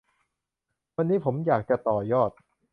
[0.95, 2.31] วันนี้ผมอยากจะต่อยอด